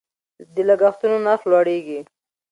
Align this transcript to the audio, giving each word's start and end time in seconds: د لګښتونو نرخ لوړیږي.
د 0.53 0.55
لګښتونو 0.69 1.17
نرخ 1.25 1.41
لوړیږي. 1.51 1.99